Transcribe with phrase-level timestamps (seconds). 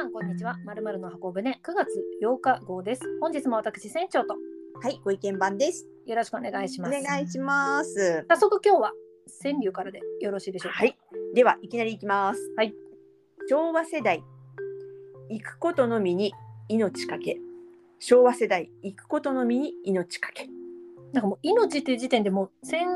[0.00, 0.56] さんこんにちは。
[0.64, 1.88] まるまるの箱舟9月
[2.24, 3.02] 8日号です。
[3.20, 4.34] 本日も私船長と
[4.82, 5.86] はい、ご意見番です。
[6.06, 7.02] よろしくお願いしおます。
[7.02, 8.24] 願いします。
[8.26, 8.92] 早速今日は
[9.42, 10.78] 川柳からでよろしいでしょうか？
[10.78, 10.96] はい、
[11.34, 12.40] ではいきなりいきます。
[12.56, 12.74] はい。
[13.50, 14.24] 昭和世代、
[15.28, 16.32] 行くことのみに
[16.68, 17.36] 命かけ。
[17.98, 20.48] 昭和世代、行くことのみに命かけ。
[21.12, 22.88] なんかもう命っていう時点でもう戦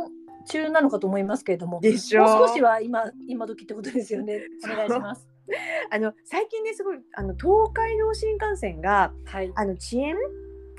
[0.48, 4.40] 中なのかと思いますけれども、でしょもう少しは今今時ってことですよね。
[4.64, 5.28] お願いします。
[5.90, 9.52] あの最近ねすごいあの東海道新幹線がはい。
[9.54, 10.16] あの遅延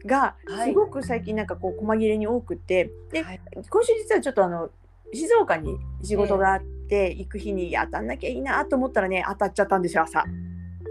[0.05, 4.70] がはいすごく最近なんかこう細切れに多くて、ではい今週実はちょっとあの
[5.14, 10.24] 静岡に仕事があって、行く日に当たんなきゃいいなと思ったらね当たっちゃったんですよ朝。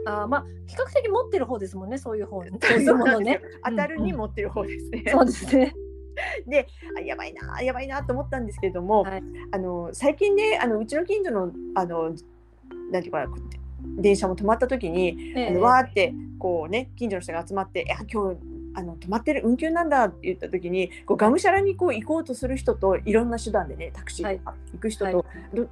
[0.07, 1.99] あーまあ比較的持ってる方ですもんね。
[1.99, 3.41] そういう方、 そういうものね。
[3.65, 5.05] 当たるに持ってる方ですね。
[5.07, 5.73] そうですね。
[6.97, 12.15] あやばいなやばいなと思ったんですけれども、はいあの最近ねあのうちの近所のあの
[12.91, 13.35] なんていうかな
[13.97, 18.39] 電車も止まった時に、えのわーってこうね近所の人が集まって「いや今日
[18.75, 25.57] あの止まってる運休なんだ」って言った時にこうがむしゃらにこう行こうとする人といろんな手段でねタクシーとか行く人と、はい。
[25.57, 25.69] ど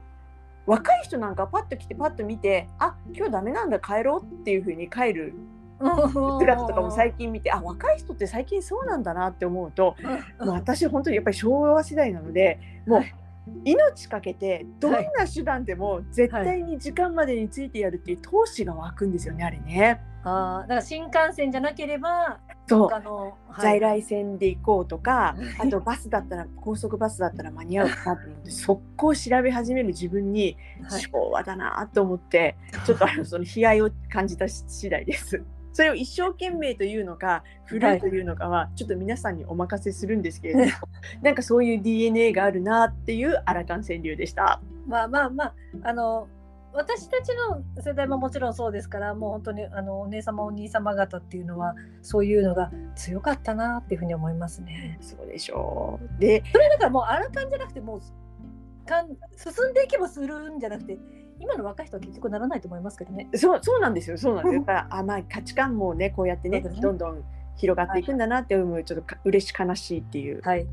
[0.65, 5.34] 若い人なんかパッと来てパッと見て「あ今日ダメなんだ帰ろう」っていうふうに帰る
[5.81, 9.97] 姿とかも最近見てあ若い人って最近そうなんだなって思うと
[10.41, 10.47] うん。
[10.47, 13.15] もう私本当にやっぱり昭和世代なのでもうはい
[13.64, 15.00] 命かけてどんな
[15.32, 20.00] 手段でも絶対に時間までについてやるっていう闘志が湧くんですよねあれね。
[20.24, 22.88] ああ、だから新幹線じゃなければ、そう。
[22.88, 25.66] 他の、在来線で行こうとか、はい。
[25.66, 30.56] あとバスだったら高速バスだったら間に合うかなと思って速攻調べ始める自分に
[30.88, 31.00] はい。
[31.00, 35.42] 昭和だなと思って、ちょっとあのその悲哀を感じた次第です。
[35.73, 40.67] それを一生懸命というのか古いというのかはちょっと皆さんにお任せするんですけれども、
[41.23, 44.61] なんかそういう DNA があるなっていうアラカン川柳でした。
[44.87, 46.28] まあまあまあ、あの、
[46.75, 54.99] 私たちの世代ももちろんそうですから、もう本当にあのお姉様お兄様方っていうのは、そういうのが強かったなっていうふうに思いますね。
[55.00, 56.21] そうでしょう。
[56.21, 60.99] で、それだからもうあらかんじゃなくて、もうかん進んでいけばするんじゃなくて、
[61.42, 63.28] 今の若い人は結局ならないと思いますけどね。
[63.34, 64.16] そうそうなんですよ。
[64.16, 64.60] そうなんですよ。
[64.60, 67.25] だからあまあ価値観もねこうやってねねどんどん
[67.56, 70.66] 広がっていくんだなって思うちょっとか嬉し悲しいっていうはい。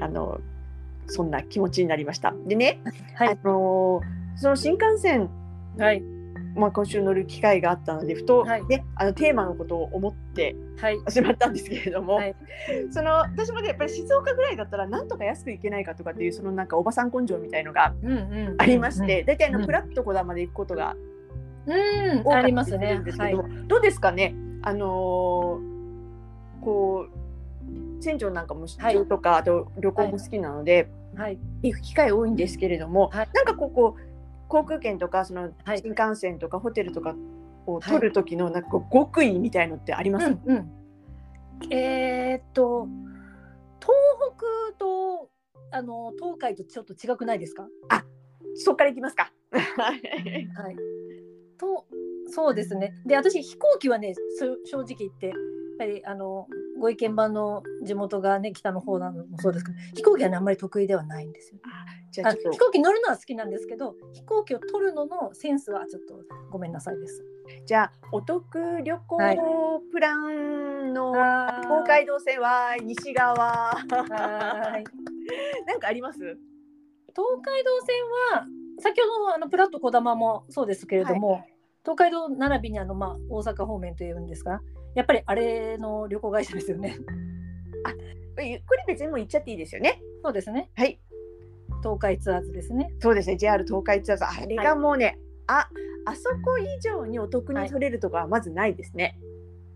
[0.00, 0.40] あの
[1.06, 2.34] そんな気持ちになりました。
[2.46, 2.80] でね、
[3.18, 3.38] あ はい。
[3.44, 4.00] の
[4.36, 5.30] その新幹線、
[5.78, 6.02] はい。
[6.56, 10.98] まあ、今週乗る機会があったのでふと、はいねあのテーマのことを思ってはい。
[11.08, 12.34] しまったんですけれども、はい
[12.90, 18.54] その私もねやっぱり静岡ぐらいだったらなんとか安く行けないかとかっていうそのなんかおばさん根性みたいのがうんうん。
[18.58, 20.96] ありまして、大体あうんのプラッとこだまで行くことが
[21.66, 23.16] うん、多かったりありますすねるんです。
[23.18, 23.44] けはいど、。
[23.66, 24.34] どうですかね？
[24.62, 25.76] あのー
[26.62, 31.38] こう船長なんかも出張とか、あと旅行も好きなので、はい。
[31.62, 33.96] 行く機会多いんですけれども、はいなんかここ
[34.48, 37.14] 航空券とかそのはい新幹線とかホテルとか
[37.66, 42.86] を取る時のなんか極意みたいのってあります、うんうん、えーっと
[43.80, 43.94] 東
[44.36, 45.30] 北と
[45.70, 47.68] あの東海とちょっと違くないですか？
[48.54, 49.30] そっから行きますか。
[49.52, 50.76] はい。
[51.58, 51.86] と
[52.28, 52.94] そうですね。
[53.06, 55.36] で私飛行機はねそ正直言ってやっ
[55.78, 56.46] ぱりあの
[56.78, 61.60] ご意見番の地元がね北の方なのもそうですけど飛行機はねあんまり得意ではないんですよ。
[61.64, 61.68] あ
[62.10, 66.20] じゃあ飛行機乗るのは好きなんですけど飛行機を取るののセンスはちょっと
[66.50, 67.18] ごめんなさいです。
[67.20, 67.24] と
[67.66, 69.38] じゃあお得旅行はい。
[69.92, 71.66] プランのはーい。
[71.66, 73.36] 東海道線は西側。
[73.36, 74.84] はーい。
[75.66, 76.18] なんかあります？
[76.18, 76.38] 東
[77.42, 77.96] 海道線
[78.38, 78.46] は
[78.78, 81.44] 先ほどのあのプラットこだまもそうですけれども、
[81.86, 84.60] 東海道並びにあの、まあ、大阪方面というんですか？
[84.96, 86.96] やっぱりあれの旅行会社ですよね。
[88.38, 90.02] えこれ別にもう行っちゃっていいですよね。
[90.22, 90.70] そうですね。
[90.74, 90.98] はい
[91.82, 92.92] 東海ツアーズですね。
[93.00, 95.68] そうですね JR 東海ツアーズあれがもうね、あ
[96.06, 99.18] あそこ以上にお得に取れるとこはまずないですね。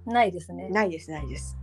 [0.04, 0.68] ないですね。
[0.70, 1.56] ないですないです。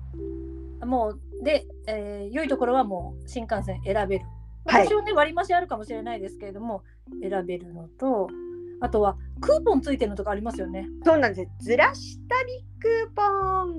[0.86, 4.26] もうで、えー良いところはもう新幹線選べる。
[4.66, 6.84] はい多少ね割増あるかもしれないですけれども
[7.22, 8.28] 選べるのと
[8.80, 10.88] あとはクーポンついてるのとかありますよね。
[11.04, 11.66] そうなんです。
[11.66, 13.24] ずらし旅クーポ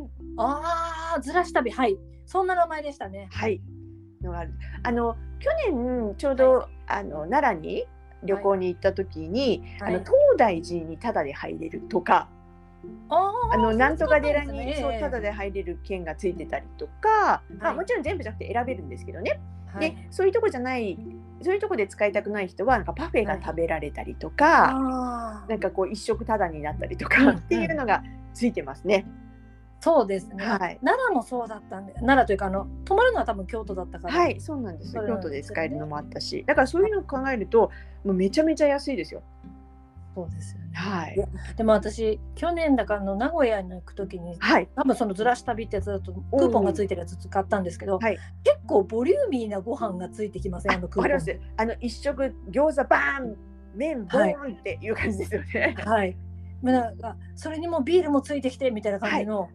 [0.04, 0.10] ン。
[0.36, 1.96] ああずらし旅はい
[2.26, 3.28] そんな名前でしたね。
[3.32, 3.60] はい。
[4.22, 4.52] のがある。
[4.82, 7.86] あの去年ちょうど、あの奈良に
[8.24, 12.28] 旅行に行った時に、はいあの東大寺にタダで入れるとか、
[13.08, 19.40] あのなんとか寺にそうねタダで入れる券がついてたりとか、まあはいもちろん全部じゃなくて選べるんですけどね。
[19.74, 19.90] はい。
[19.90, 20.98] でそういうとこじゃない
[21.42, 25.50] そういうとこで使いたくない人はなんかパフェが食べられたりとか、あー。
[25.50, 28.02] なんかこう一食タダになったりとうんかっていうのが
[28.34, 29.06] ついてますね。
[29.80, 30.80] そうですね、はい。
[30.82, 34.14] 奈良もそうだったんで奈良というかあの泊まるのは多分京都だったから。
[34.14, 34.90] はい、そうなんです。
[34.90, 37.70] そうなん京都で使えるのもあったし、だからそういうのを考えると、
[38.04, 39.22] もうめちゃめちゃ安いですよ。
[40.14, 40.70] そうですよね。
[40.74, 41.16] はい。
[41.56, 44.68] でも私去年だからあの名古屋に行く時にはい。
[44.74, 48.18] 多分そのずらし旅ってやつだとクーポンがついてるやつ使ったんですけど、はい。
[48.44, 51.12] 結構ボリューミーなご飯がついてきませんあのクーポン。
[51.12, 53.36] わかりますあの一食餃子バーン
[53.74, 55.76] 麺ボーンっていう感じですよね。
[55.84, 56.16] はい。
[56.62, 59.48] まあなんかそれにもビールもついてきてみたいな感じの、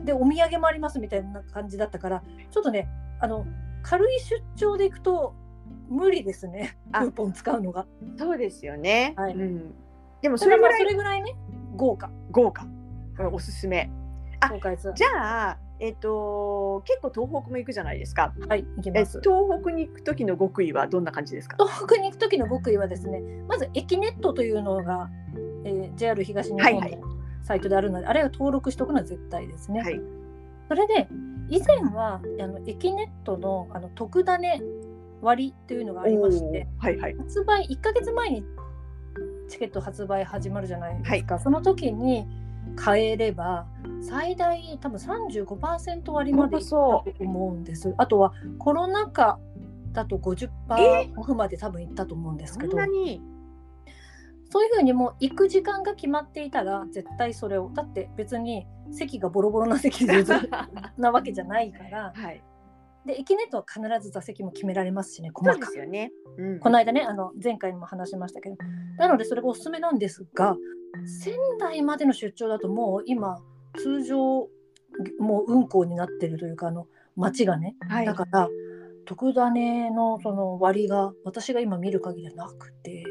[0.00, 2.88] でお土産もありますみたいな感じだったからちょっとね
[3.20, 3.46] あの
[3.82, 5.34] 軽い出張で行くと
[5.88, 7.86] 無理ですねクあーポン使うのが。
[8.18, 9.14] そうですよね。
[9.16, 9.74] はいうん、
[10.22, 11.34] でもそそれぐらいそれぐらいね
[11.76, 12.66] 豪華豪華
[13.32, 13.90] おすすめ。
[14.40, 14.50] あ
[14.94, 18.34] じゃあえっ、と結構東北も行くじゃないですか。
[18.48, 19.20] はい行きえます。
[19.22, 21.56] 東北に行く時の極意はどんな感じですか？
[21.58, 25.10] 東北に行く時の極意はですねまず駅ネットというのが、
[25.64, 27.00] えー JR 東日本のはいはい
[27.42, 29.80] サイトであるので、あれを登録しておくのは絶対ですね。
[29.82, 30.00] はい
[30.68, 31.08] それで
[31.50, 34.62] 以前はあの駅ネットのあの特ダネ
[35.24, 37.16] 割というのがありましてはいはい。
[37.16, 38.44] 発売1ヶ月前に
[39.48, 42.26] チケット発売始まるじゃないですか、その時に
[42.76, 43.66] 買えれば
[44.00, 47.94] 最大多分35%割までいったと思うんです。
[47.98, 49.38] あとはコロナ禍
[49.92, 51.12] だと50%え？
[51.16, 52.76] オフまで多分いったと思うんですそけど。
[52.76, 53.20] んなに？
[54.50, 57.70] そういうふうにもう行く時間が決まっていたら絶対それを。
[57.74, 60.24] だって別に席がボロボロな席で
[60.96, 62.12] なわけじゃないから。
[62.16, 62.42] はい。
[63.06, 66.12] で駅ネットは必ず座席も決められますしね細かくすよね。
[66.38, 68.56] うんこの間ねあの前回にも話しましたけど。
[68.98, 70.56] なのでそれがおすすめなんですが
[71.22, 73.38] 仙台までの出張だともう今
[73.76, 74.48] 通常
[75.18, 76.86] もう運行になってるというかあの
[77.16, 77.76] 街がね。
[77.88, 78.06] はい。
[78.06, 78.48] だから
[79.04, 83.04] 特ダネのその割が私が今見る限りはなくて。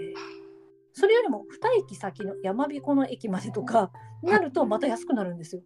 [0.93, 1.45] それよりも
[1.79, 3.91] 2駅先の山彦の駅までとか
[4.21, 5.63] になるとまた安くなるんですよ。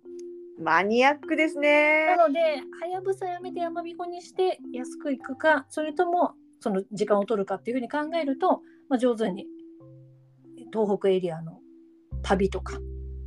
[0.60, 2.16] マニアックですね。
[2.16, 9.46] なのではやぶさやめて山彦にして安く行くかそれともその時間を取るかっていうふうに考えると、まあ、上手に
[10.74, 11.60] 東北エリアの
[12.24, 12.80] 旅とか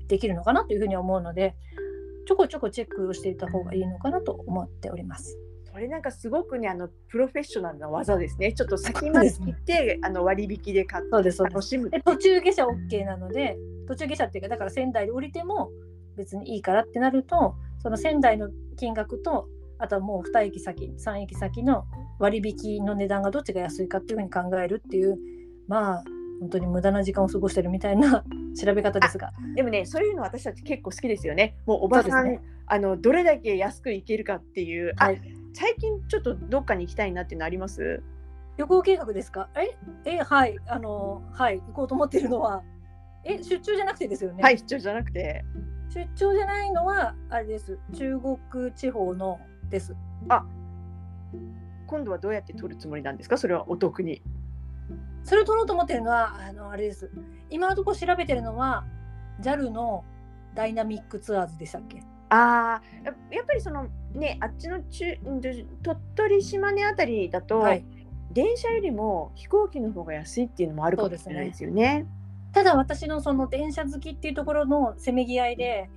[0.08, 1.54] できるのかなというふうに思うので
[2.26, 5.36] ちょこちょこチェックをしていた方がいいのかなと思っております。
[5.72, 8.52] それなんかすごくねあのプロフェッショナルな技ですね。
[8.52, 11.90] ちょっと先まで行って、あの割引で買って楽しむ。
[11.90, 13.56] で途中下車 OK なので
[13.86, 15.70] 途中下車っていうかだから仙台で降りても
[16.20, 21.86] 別にいいからってなるとその仙台の金額とあとはもう2駅先3駅先の
[22.18, 25.18] 割引の値段がどっちが安いかっていうふうに考えるっていう
[25.66, 26.04] まあ
[26.40, 28.24] 本当に無駄な時間を過ごしてるみたいな
[28.60, 29.32] 調べ方ですが。
[29.54, 31.56] でもねそういうの私たち結構好きですよね。
[31.66, 34.92] もうおばさん、そうですあのどれだけ安く行けるかっていう。
[34.98, 35.20] あはい。
[35.52, 38.02] 最近ちょっとどっかに行きたいなっていうのあります？
[38.56, 39.48] 旅行計画ですか？
[39.56, 39.76] え？
[40.16, 40.56] えはい。
[40.66, 41.60] あのはい。
[41.60, 42.62] 行こうと思ってるのは。
[43.24, 45.44] え出張じゃなくてですよね、はい出張じゃなくて。
[45.92, 49.94] 出張じゃないのはあれです中国地方のです
[51.86, 53.36] 今度はどうやって取るつもりなんですか？
[53.36, 54.22] それはお得に。
[55.24, 57.10] それを取ろうと思ってるのはあのあれです
[57.50, 58.84] 今のところ調べてるのは
[59.42, 60.04] JAL の
[60.54, 62.00] ダイナミックツアーズでしたっけ？
[62.30, 65.66] ああややっぱりそのねあっちの中ん鳥
[66.14, 67.84] 取島根あたりだと、はい
[68.32, 72.06] 電車よりも飛行機の方が安いっていうのもあるかもしれないですよね。
[72.52, 75.88] ただ私のその電車好きっていうところのせめぎ合いで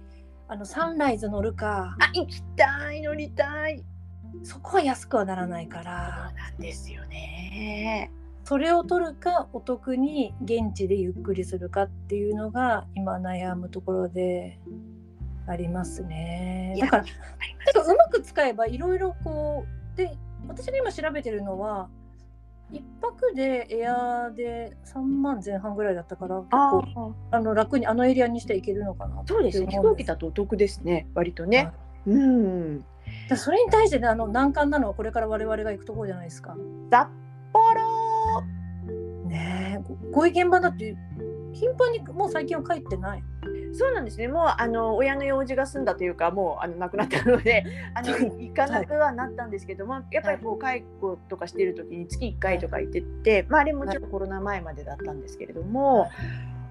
[0.48, 3.84] あのサンライズ乗るかあ行きたい乗りたい。
[4.42, 8.12] そこは安くはならないかそうらなんですよね。
[8.44, 14.60] それを取るかお得に現地でゆっくりするかっていうのが今悩むところで
[15.48, 16.76] ありますね。
[16.80, 17.12] だからあり
[17.56, 21.90] まだからうまく使えばいろいろこうで私が今調べてるのは
[22.74, 29.68] 一泊でエアで3万前半ぐらいだったから結あ構あの楽にあのエリアにしていけるのかなそうですね。
[29.68, 31.08] 飛行機だとお得ですね。
[31.14, 31.72] 割とね。
[32.08, 32.84] うん。
[33.30, 36.56] だそれに対してねあの難関なのはこれから我々が行くところじゃないですか。
[36.92, 37.08] 札
[37.54, 38.42] 幌。
[39.28, 40.96] ねえごご意見番だって
[41.54, 43.24] 頻繁にもう最近は帰ってない。
[43.74, 44.28] そうなんですね。
[44.28, 47.66] もうあの親の用事が済んだというか、もうあの亡くなったので、
[47.96, 56.10] あの行かなくはなったんですけども、やっぱりこう介護とかしてる時に月1回とか行ってて、まああれもちろんコロナ前までだったんですけれども、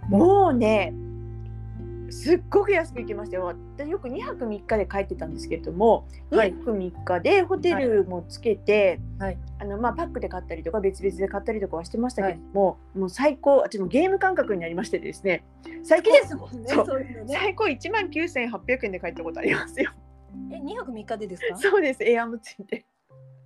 [0.09, 0.94] もうね。
[2.12, 3.54] すっごく安く行きましたよ。
[3.76, 6.52] 私よく2泊3日で帰ってたんですけれども、はい。
[6.52, 9.38] 2泊3日でホテルもつけて、はい。
[9.59, 15.45] あのまあパックで買ったりとか別々で買ったりとかはしてましたけども、もう最高、私もゲーム感覚になりましてですね、
[15.83, 16.69] 最近すもんね。
[16.69, 17.35] そういうのね。
[17.35, 19.90] 最高1万9800円で帰ったことありますよ。
[20.50, 21.57] え2泊3日でですか？
[21.57, 22.85] そうです、エアもついて。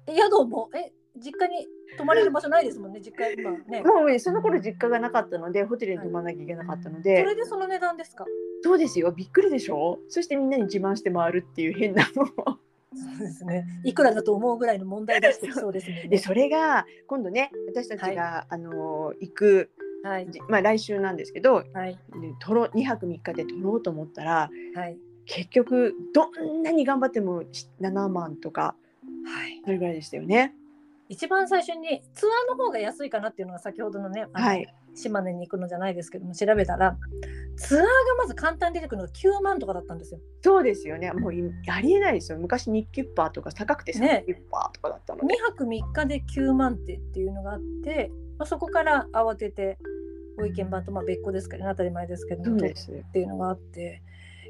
[0.09, 0.69] え宿も？
[0.75, 3.83] え実家に泊まれる場所ないですもんね実家今ね。
[3.83, 8.25] もうねその頃実家がなかったので、ホテルに泊まらなきゃいけなかったので、それでその値段ですか？
[8.63, 9.99] そうですよ、びっくりでしょ？
[10.09, 12.59] そしてみんなに自慢して回るっていう変なのを。
[12.95, 13.67] そうですね。
[13.85, 16.07] いくらだと思うぐらいの問題出してきそうですね。
[16.09, 19.71] で、それが今度ね、私たちが、あの行く
[20.03, 21.99] はいじまあ、来週なんですけどはいで
[22.41, 27.43] 取ろう2泊3日で取ろうと思ったらはい結局どんなに頑張っても
[27.81, 28.77] 7万とか
[29.25, 29.61] はい。
[29.65, 30.55] それぐらいでしたよね。
[31.09, 36.97] 一番最初にツアーの方が安いかなっていうのが先ほどのね、はい、島根に行くのじゃないですけども調べたら
[37.57, 40.21] ツアーがまず簡単に出てくるのが9万とかだったんですよ。
[40.43, 41.13] そうですよね。
[41.13, 42.39] もういありえないですよ。
[42.39, 44.25] 昔日キュッパーとか高くて3ね。
[44.27, 49.79] キュッパーとかだったの2で、泊3日で9万ってっていうのがあって、まあ、そこから慌てて
[50.37, 51.71] ご意見番とまあ別個ですからね。
[51.71, 52.75] 当たり前ですけども取っ
[53.13, 54.03] ていうのがあって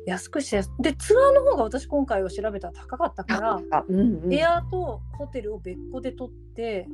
[0.06, 3.60] 安くしてでツアーの方が私今回を調べたら高かったから。
[3.70, 4.32] あうんうん。
[4.32, 6.88] エアーとホテルを別個で取って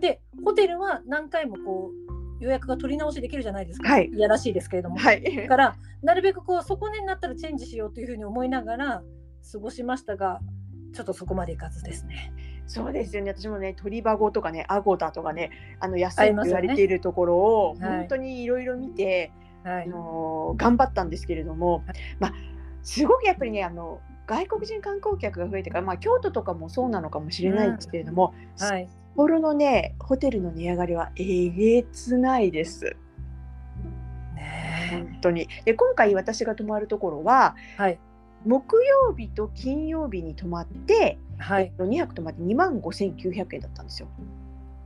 [0.00, 1.90] でホテルは何回もこ
[2.40, 4.10] う予約が取り直しできるじゃないですか、はい。
[4.12, 5.22] やらしいですけれども、はい。
[5.22, 9.02] だからなるべくこう底値になったらチェンジしようというふうに思いながら
[9.52, 10.40] 過ごしましたが
[10.92, 12.32] ちょっとそこまでいかずですね。
[12.66, 13.32] そうですよね。
[13.36, 17.98] 私もね鳥羽とかねアゴダとかねあの安あいと言われているところをはい。
[17.98, 21.84] 本当にいろいろ見て、あはい、の頑張ったんですけれども、
[22.20, 22.34] まあ、
[22.82, 32.96] すごくやっぱりねあの外国人観光客が増えてから、まあ、京都とかもそうなのかもしれないですけれども、はい、札幌のねホテルの値上がりはえげつないです。
[34.36, 35.48] ね本当に。
[35.64, 37.98] で今回私が泊まるところはえはい。
[38.46, 41.72] 木曜日と金曜日に泊まって、はい。
[41.78, 44.08] 2泊泊まって2万5900円だったんですよ。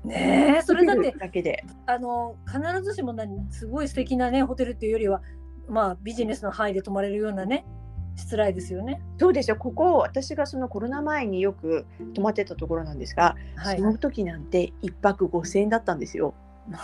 [0.09, 5.23] ねえそれだってだけであの必ずしも何すごい素敵なねホテルっていうよりは
[5.69, 7.67] まあビジネスの範囲で泊まれるようなね
[8.17, 9.01] しつらいですよね。
[9.19, 16.35] そうですよここ私がそのコロナ前によく泊まってたところなんですが、はいその時なんて1泊5000円だったんですよ。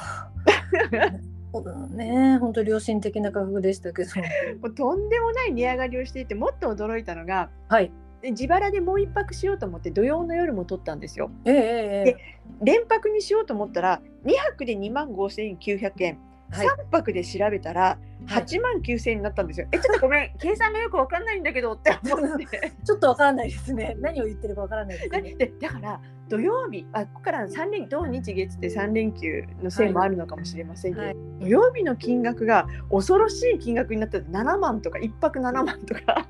[1.91, 4.11] ね本当良心的な価格でしたけど。
[4.63, 7.93] もうとんでもない値上がりをしていてもっと驚いたのがはい。
[8.25, 11.31] で自腹でもう1泊しようと思って土曜の夜も取ったんですよ。
[11.45, 12.17] ええええで
[12.63, 16.19] 連泊にしようと思ったら2泊で2万5900円、
[16.51, 19.67] はい3泊で調べたら8万9000円になったんですよ。
[19.73, 22.73] えちょっとごめん 計算がよくわかんないんだけどって思って。
[22.85, 23.97] ちょっとわからないですね。
[23.99, 25.35] 何を言ってるかわからないですでね。
[25.35, 36.27] でだから土曜日あここから3連土日月って3連休のせいもあるのかもしれませんけど、はい土曜日の金額が恐ろしい金額になってて7万とか1泊7万とか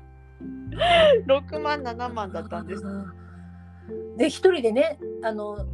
[1.27, 2.83] 6万7万だったんです。
[4.17, 5.65] で一人でねあの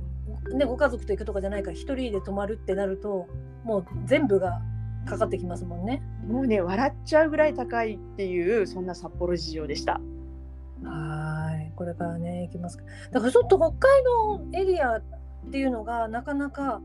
[0.53, 3.27] ねご家族と行くとかじゃないから一人で泊まるってなると
[3.63, 4.61] もう全部が
[5.05, 6.01] かかってきますもんね。
[6.27, 9.99] もうね笑っちゃうぐらい高いっていうそんな札幌事情でした。
[10.83, 15.03] はいこれからね行きますかだからちょっと北海道エリアっ
[15.51, 16.81] ていうのがなかなか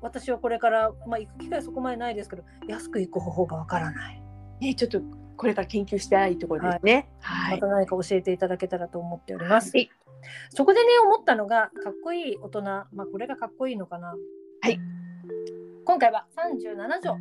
[0.00, 4.22] 私はこれから、まあ、行く機会そこまでないですけど安く行く方法がわからない。
[4.60, 5.00] ねちょっと
[5.36, 7.08] これから研究したいところですね。
[7.20, 7.60] はい。
[7.60, 9.76] また何か教えていただけたらと思っております。
[9.76, 9.90] はい
[10.50, 14.14] そこでね思ったのがかっこいい大人、まあ、これがかっこいいのかな。
[14.62, 14.78] はい。
[15.84, 17.18] 今回は37条。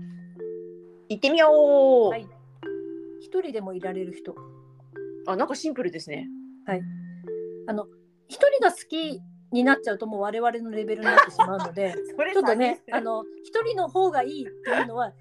[1.10, 1.50] 行ってみよ
[2.08, 2.10] う。
[2.12, 2.25] はい
[3.20, 4.36] 一人でもいられる人。
[5.25, 6.27] あなんかシンプルですね。
[7.67, 7.88] あの
[8.27, 11.93] 一人が好きになっちゃうともう我々のレベルになってしまうので
[12.34, 15.13] ちょっとねさあの一人の方がいいっていうのは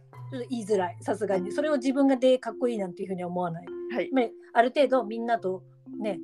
[0.49, 3.67] 言いづらいさすがにそれを自分がでかっこいいなんていうふうには思わない。
[3.95, 4.11] はい。
[4.13, 4.25] まあ
[4.55, 5.63] ある程度みんなと
[6.01, 6.19] ね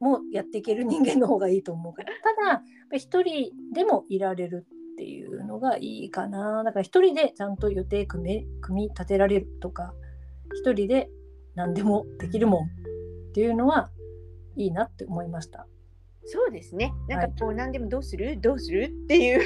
[0.00, 2.62] もうやっていける人間の方がいいと思うから ただ
[2.92, 9.94] 一人でもいられるっていうのがいいかなだから一人でちゃんと予定組め組み立てられるとか
[10.54, 11.10] 一人で
[11.54, 13.90] 何でもできるもんっていうのは
[14.56, 15.66] いいなって思いました。
[16.26, 16.92] そうですね。
[17.08, 18.40] なんかこう何でもどうする？
[18.40, 18.84] どうする？
[18.84, 19.40] っていう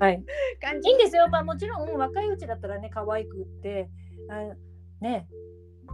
[0.00, 0.24] はい、
[0.60, 3.90] 感じいいんですよ、まあ、もちろん若いうちだったらね可愛くって
[4.30, 4.54] あ
[5.02, 5.28] ね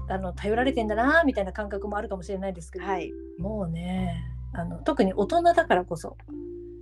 [0.09, 3.12] あの頼られてんだなみたいな感覚もあるかもしれないですけど、はい。
[3.38, 6.16] もうねあの特に大人だからこそ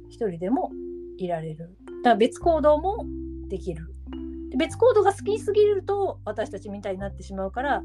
[0.08, 0.70] 一人でも
[1.16, 1.58] いられる。
[1.58, 3.06] だから別行動も
[3.48, 3.86] できる。
[4.50, 7.82] で別行動が好きすぎると私たちみたいになってしまうから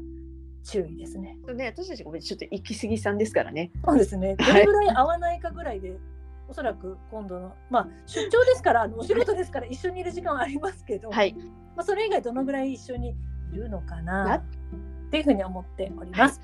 [0.64, 3.70] 注意ですねね私たちごめんちょっと行き過ぎさんですからね。
[3.84, 5.96] そうですねどはいれぐらい合わないかぐらいで、
[6.48, 11.34] おそらく今度のまあ出張ですからあのお仕事ですから一緒にいる時間はありますけど、はい。
[11.76, 13.14] まあ、それ以外どのぐらい一緒に
[13.52, 14.42] いるのかななっ
[15.10, 16.40] ていうふうに思っております。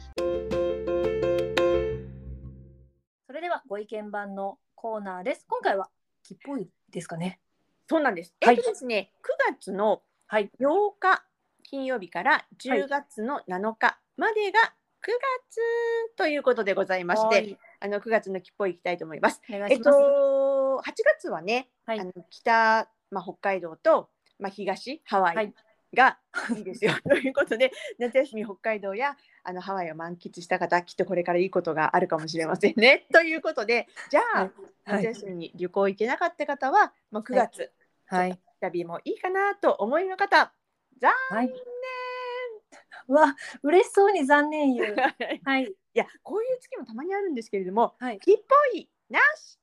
[3.26, 5.44] それではご意見番のコーナーです。
[5.48, 5.90] 今回は
[6.22, 7.40] 木っぽいですかね。
[7.88, 8.34] そうなんです。
[8.40, 9.12] はいえっとですね、
[9.50, 10.50] 9月のはい。
[10.58, 11.24] 8日
[11.64, 14.60] 金曜日から10月の7日までが
[15.02, 19.42] 9月ということでございまして、はいあの9月の木っぽい行きたいと思います。
[19.50, 19.82] ます。
[19.82, 25.52] と8月はね、はいあの北まあ北海道とまあ東ハワはい
[25.92, 26.18] イが
[26.56, 33.06] いいですよ、 ということで夏休み北海道やあのハワイを満喫した方きっとこれからいいことがあるかもしれませんね。
[33.12, 34.50] ということでじゃあ、はい
[34.90, 37.70] はい夏休みに旅行行けなかった方は、まあ、9月、
[38.06, 38.38] はい。
[38.60, 40.52] 旅もいいかなと思いの方
[41.00, 41.52] 残はい。
[43.08, 44.96] うわ、嬉しそうに残念言う。
[45.18, 45.74] 念 いはい。
[45.94, 48.18] やこういう月もたまにあるんですけれどもはい。
[48.18, 49.58] 木っぽいなし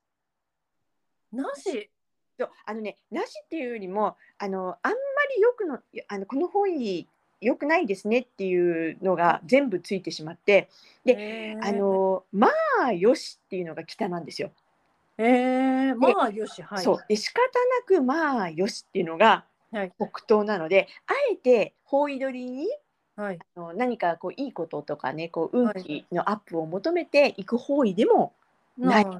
[1.32, 1.90] なし？
[2.38, 4.98] そうあのねなしっていうよりもあのあんま
[5.36, 7.06] りよくのあのこの方位
[7.42, 10.68] 良くないですねっていうのが全部ついてしまって
[11.04, 11.70] であ。
[11.72, 12.48] のま
[12.84, 14.50] あよしっていうのが北なんですよ。
[15.18, 16.62] ええまあよし。
[16.62, 16.82] はい。
[16.82, 19.92] そうで仕方なくまあよしっていうのがはい。
[19.98, 22.68] 北東なのであえて方位取りに
[23.22, 23.38] はい。
[23.56, 28.32] あの何かこういいこととかねこう運はい気のアップを求めていく方位でも、
[28.76, 29.04] ない。
[29.04, 29.12] は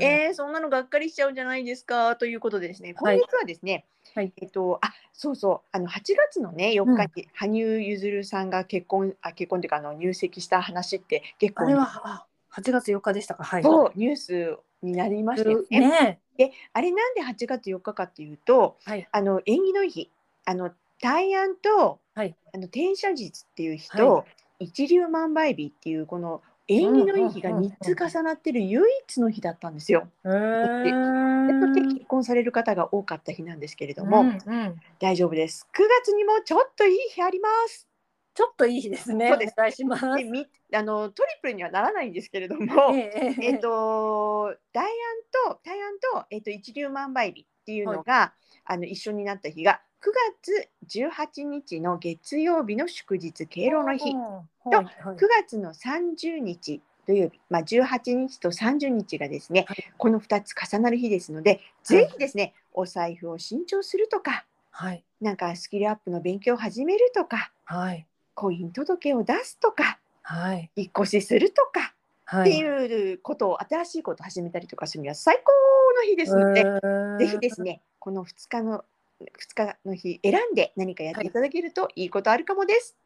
[0.00, 0.04] い。
[0.04, 13.42] えー、そんなのがっかりしちゃうんじゃないですかということでですね今はい月はですね、はいえっとあそうそうあの8月のね4日に羽生結弦さんが結婚あ結婚というかあの入籍した話って結構あれはあ8月4日でしたか。
[13.42, 13.62] はい。
[13.62, 15.80] そうニュースになりましたよね。
[15.80, 16.20] ね。
[16.36, 19.08] であれなんで8月4日かっていうとはい。
[19.10, 20.10] あの縁起のいい日
[20.44, 20.70] あの
[21.00, 24.24] 大安と、はいあの天赦日っていう日と、は
[24.58, 30.08] 一粒万倍日っていうこの縁起のいい日がうんうんうん3つ重なってる唯一の日だったんですよ。
[30.24, 35.66] へで結婚される方が多かった日なんですけれども、うんうん大丈夫です。
[35.72, 37.88] 9月にもちょっといい日あります。
[38.34, 39.28] ちょっといい日ですね。
[39.28, 40.14] そうですお願いします。
[40.14, 44.90] でみあのトリプルにはならないんですけれども、えええっと大安
[45.48, 50.10] と大安とえっと一粒万倍日っていうのが、あの一緒になった日が9
[50.88, 54.10] 月18日の月曜日の祝日敬老の日。
[54.10, 54.40] うんは
[54.72, 55.16] いはい。
[55.16, 59.84] 9月の30日土曜日、まあ、18日と30日がですね、はい。
[59.98, 65.04] この2つ重なる日ですので、ぜひですねお財布を新調するとかはい。
[65.20, 68.06] なんかスキルアップの勉強を始めるとかはい。
[68.34, 70.70] 婚姻届を出すとかはい。
[70.76, 72.50] 引っ越しするとかってはい。
[72.56, 75.52] いうことを、新しいことを始めたりとかするには最高
[75.96, 76.64] の日ですので、
[77.18, 78.84] ぜひですねこの2日の
[79.20, 82.96] 2日の日選んで何かやっていただけるといいことあるかもです。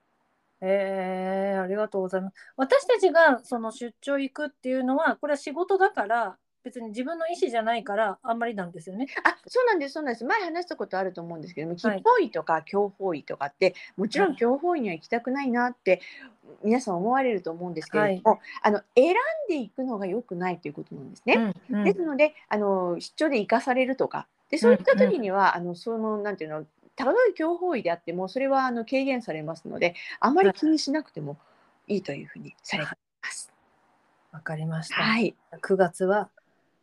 [0.61, 2.37] えー、ありがとうございます。
[2.57, 9.07] 私たちがその出張行くっていうのは、これは仕事だから、別に自分の意思じゃないから、あんまりなんですよね。
[9.23, 16.01] あそうなんですそうなんです前話したことあると思うんですけどもはい吉方位とか強方位とかってもちろはいん強方位には行きたくないなって
[16.63, 19.15] 皆さん思われると思うんですけれども、あの選ん
[19.49, 21.35] でいくのが良くないということなんですね。
[21.71, 26.65] うんうんですのであの出張で生かされるとかでそういった時には、あのそのなんていうの
[26.95, 31.39] たとえ強方位であってもそれはあの軽減されますのであまり気にしなくても
[31.89, 33.53] いいというふうにされています。
[34.31, 34.95] わかりました。
[34.95, 36.31] はい、9月は、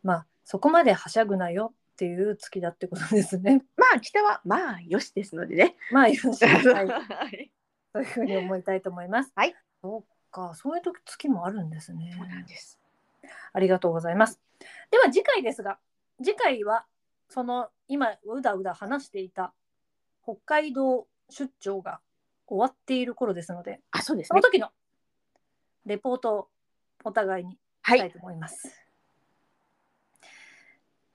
[0.02, 3.62] まあ、そこまではしゃぐなよっていう月だってことですね。
[3.76, 5.76] まあ北はまあよしですのでね。
[5.90, 7.50] まあ、よし、 はい、はい
[7.94, 9.32] そういうふうに思いたいと思います。
[9.34, 9.54] はい。
[9.82, 12.14] そうか、そういう時月もあるんですね。
[12.16, 12.78] そうなんです。
[13.52, 14.40] ありがとうございます。
[14.90, 15.78] では次回ですが、
[16.22, 16.86] 次回は
[17.32, 19.54] その今うだうだ話していた
[20.22, 22.00] 北海道出張が
[22.46, 24.42] 終わっている頃ですので、あそうですねその。
[24.42, 24.68] 時の
[25.86, 26.48] レポートを
[27.04, 27.98] お互いにはい。
[27.98, 28.68] したいと思います。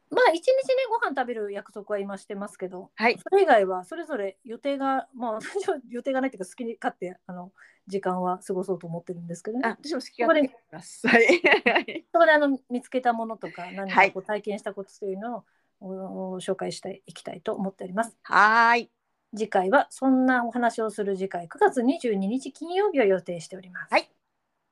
[0.09, 0.53] まあ一日ね
[0.89, 3.19] ご飯食べる約束は今してますけど、はい。
[3.19, 7.51] それ以外はそれぞれ予定がまあ私は 予定がないっていうか好きに勝手あの
[7.85, 9.67] 時間は過ごそうと思ってるんですけどね。
[9.67, 11.07] あ私も好き勝手やります。
[11.07, 12.05] はい。
[12.11, 15.43] そこであの見つけたものとか何はいかこう体験したことというのをおお
[15.81, 18.17] 紹介していきたいと思っております。
[18.23, 18.91] はーい。
[19.35, 23.91] 次回はそんなお話をする次回9月22日金曜日を予定しております。
[23.91, 24.09] はい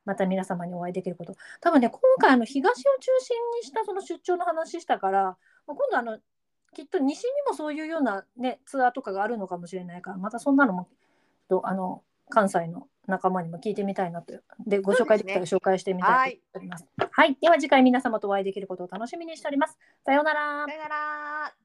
[0.06, 1.36] また皆様にお会いできること。
[1.62, 5.36] 多分ね今回あの東を中心にしたその出張の話したから、まあ
[5.68, 6.20] 今度あの
[6.76, 10.88] きっと西にもそういうようなねツアーとかがあるのかもしれないからまたそんなのも
[11.50, 14.34] とあの関西の仲間にも聞いてみたいなと
[14.66, 16.86] でご紹介できたら紹介してみたいと思います。
[17.12, 19.78] はい、では次回皆様とお会いできることを楽しみにしております。
[20.06, 20.74] さようならさ。
[20.74, 21.65] よなら。